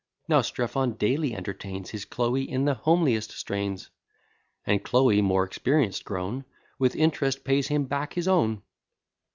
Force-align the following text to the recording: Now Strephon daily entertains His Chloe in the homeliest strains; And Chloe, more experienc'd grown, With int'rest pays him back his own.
Now 0.27 0.41
Strephon 0.41 0.93
daily 0.93 1.35
entertains 1.35 1.91
His 1.91 2.05
Chloe 2.05 2.41
in 2.49 2.65
the 2.65 2.73
homeliest 2.73 3.31
strains; 3.33 3.91
And 4.65 4.83
Chloe, 4.83 5.21
more 5.21 5.47
experienc'd 5.47 6.05
grown, 6.05 6.43
With 6.79 6.95
int'rest 6.95 7.43
pays 7.43 7.67
him 7.67 7.85
back 7.85 8.13
his 8.13 8.27
own. 8.27 8.63